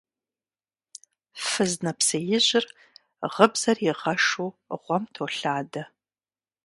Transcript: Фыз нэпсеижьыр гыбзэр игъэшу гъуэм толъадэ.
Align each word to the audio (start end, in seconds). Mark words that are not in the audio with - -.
Фыз 1.47 1.73
нэпсеижьыр 1.83 2.65
гыбзэр 3.35 3.77
игъэшу 3.89 4.49
гъуэм 4.83 5.03
толъадэ. 5.15 5.83